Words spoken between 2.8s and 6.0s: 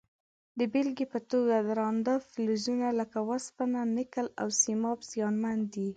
لکه وسپنه، نکل او سیماب زیانمن دي.